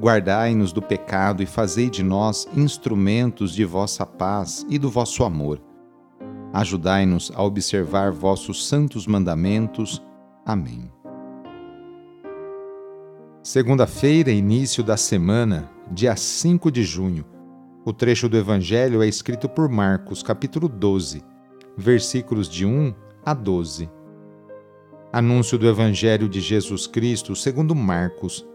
[0.00, 5.60] Guardai-nos do pecado e fazei de nós instrumentos de vossa paz e do vosso amor.
[6.52, 10.00] Ajudai-nos a observar vossos santos mandamentos.
[10.46, 10.88] Amém.
[13.42, 17.24] Segunda-feira, início da semana, dia 5 de junho.
[17.84, 21.24] O trecho do Evangelho é escrito por Marcos, capítulo 12,
[21.76, 23.90] versículos de 1 a 12.
[25.12, 28.46] Anúncio do Evangelho de Jesus Cristo segundo Marcos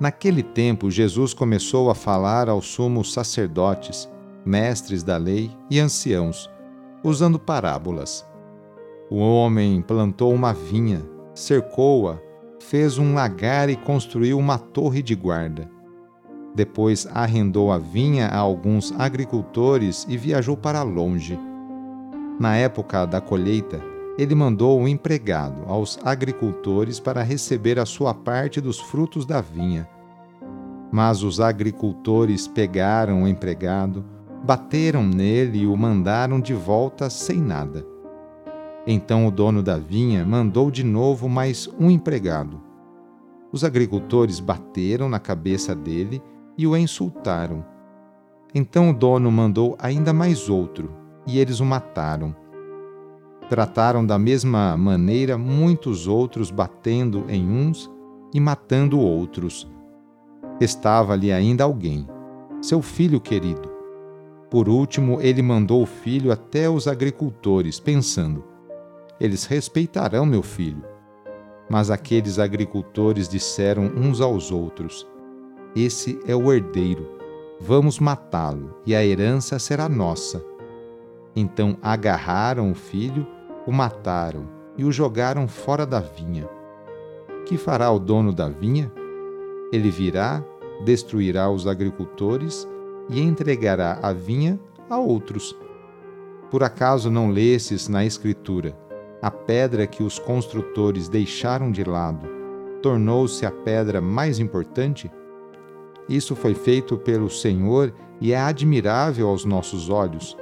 [0.00, 4.08] Naquele tempo, Jesus começou a falar aos sumos sacerdotes,
[4.46, 6.48] mestres da lei e anciãos,
[7.04, 8.26] usando parábolas.
[9.10, 11.02] O homem plantou uma vinha,
[11.34, 12.18] cercou-a,
[12.58, 15.70] fez um lagar e construiu uma torre de guarda.
[16.54, 21.38] Depois arrendou a vinha a alguns agricultores e viajou para longe.
[22.40, 23.89] Na época da colheita,
[24.20, 29.88] ele mandou um empregado aos agricultores para receber a sua parte dos frutos da vinha.
[30.92, 34.04] Mas os agricultores pegaram o empregado,
[34.44, 37.82] bateram nele e o mandaram de volta sem nada.
[38.86, 42.60] Então o dono da vinha mandou de novo mais um empregado.
[43.50, 46.22] Os agricultores bateram na cabeça dele
[46.58, 47.64] e o insultaram.
[48.54, 50.90] Então o dono mandou ainda mais outro,
[51.26, 52.36] e eles o mataram.
[53.50, 57.90] Trataram da mesma maneira muitos outros, batendo em uns
[58.32, 59.68] e matando outros.
[60.60, 62.06] Estava ali ainda alguém,
[62.62, 63.68] seu filho querido.
[64.48, 68.44] Por último, ele mandou o filho até os agricultores, pensando:
[69.18, 70.84] Eles respeitarão meu filho.
[71.68, 75.04] Mas aqueles agricultores disseram uns aos outros:
[75.74, 77.04] Esse é o herdeiro.
[77.58, 80.40] Vamos matá-lo, e a herança será nossa.
[81.34, 83.26] Então agarraram o filho
[83.70, 86.50] o mataram e o jogaram fora da vinha.
[87.46, 88.90] Que fará o dono da vinha?
[89.72, 90.42] Ele virá,
[90.84, 92.66] destruirá os agricultores
[93.08, 95.56] e entregará a vinha a outros.
[96.50, 98.76] Por acaso não lesses na Escritura:
[99.22, 102.28] a pedra que os construtores deixaram de lado
[102.82, 105.08] tornou-se a pedra mais importante?
[106.08, 110.36] Isso foi feito pelo Senhor e é admirável aos nossos olhos.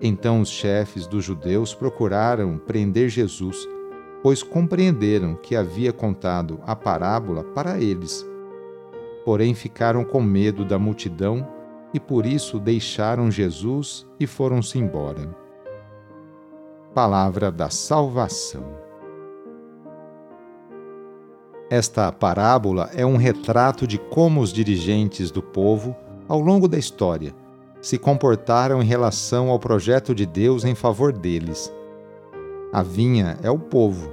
[0.00, 3.66] Então os chefes dos judeus procuraram prender Jesus,
[4.22, 8.26] pois compreenderam que havia contado a parábola para eles.
[9.24, 11.46] Porém ficaram com medo da multidão
[11.94, 15.34] e por isso deixaram Jesus e foram-se embora.
[16.94, 18.86] Palavra da Salvação.
[21.68, 25.96] Esta parábola é um retrato de como os dirigentes do povo,
[26.28, 27.34] ao longo da história,
[27.86, 31.72] se comportaram em relação ao projeto de Deus em favor deles.
[32.72, 34.10] A vinha é o povo,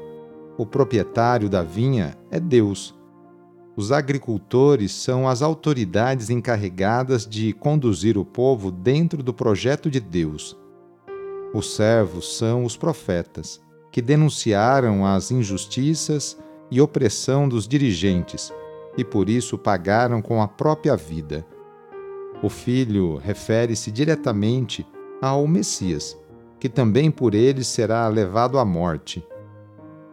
[0.56, 2.94] o proprietário da vinha é Deus.
[3.76, 10.56] Os agricultores são as autoridades encarregadas de conduzir o povo dentro do projeto de Deus.
[11.52, 13.60] Os servos são os profetas,
[13.92, 16.38] que denunciaram as injustiças
[16.70, 18.54] e opressão dos dirigentes
[18.96, 21.44] e por isso pagaram com a própria vida.
[22.44, 24.86] O Filho refere-se diretamente
[25.22, 26.20] ao Messias,
[26.60, 29.26] que também por ele será levado à morte.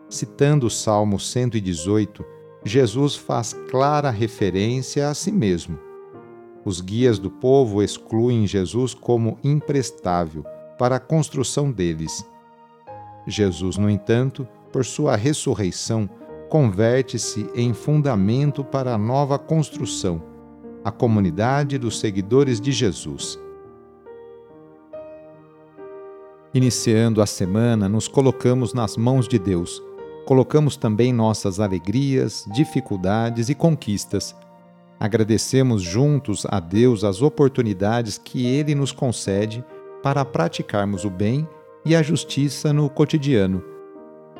[0.08, 2.24] Citando o Salmo 118,
[2.64, 5.76] Jesus faz clara referência a si mesmo.
[6.64, 10.44] Os guias do povo excluem Jesus como imprestável
[10.78, 12.24] para a construção deles.
[13.26, 16.08] Jesus, no entanto, por sua ressurreição,
[16.48, 20.29] converte-se em fundamento para a nova construção
[20.84, 23.38] a comunidade dos seguidores de Jesus.
[26.52, 29.82] Iniciando a semana, nos colocamos nas mãos de Deus.
[30.26, 34.34] Colocamos também nossas alegrias, dificuldades e conquistas.
[34.98, 39.64] Agradecemos juntos a Deus as oportunidades que Ele nos concede
[40.02, 41.48] para praticarmos o bem
[41.84, 43.62] e a justiça no cotidiano.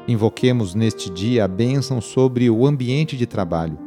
[0.09, 3.79] Invoquemos neste dia a bênção sobre o ambiente de trabalho,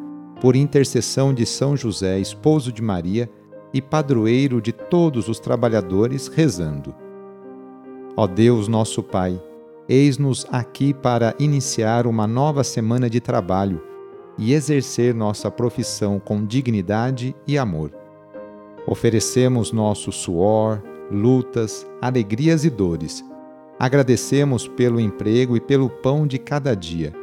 [0.44, 3.30] por intercessão de São José, esposo de Maria
[3.74, 6.94] e padroeiro de todos os trabalhadores, rezando.
[8.18, 9.42] Ó Deus, nosso Pai,
[9.88, 13.82] eis-nos aqui para iniciar uma nova semana de trabalho
[14.38, 17.94] e exercer nossa profissão com dignidade e amor.
[18.86, 23.24] Oferecemos nosso suor, lutas, alegrias e dores.
[23.80, 27.23] Agradecemos pelo emprego e pelo pão de cada dia.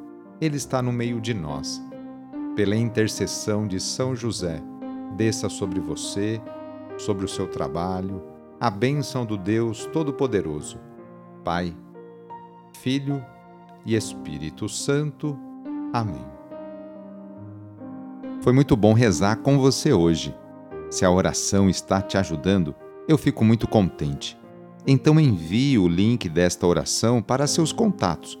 [0.41, 1.79] ele está no meio de nós.
[2.55, 4.59] Pela intercessão de São José,
[5.15, 6.41] desça sobre você,
[6.97, 8.23] sobre o seu trabalho,
[8.59, 10.79] a bênção do Deus Todo-Poderoso,
[11.43, 11.75] Pai,
[12.79, 13.23] Filho
[13.85, 15.37] e Espírito Santo.
[15.93, 16.25] Amém.
[18.41, 20.35] Foi muito bom rezar com você hoje.
[20.89, 22.73] Se a oração está te ajudando,
[23.07, 24.37] eu fico muito contente.
[24.85, 28.40] Então envie o link desta oração para seus contatos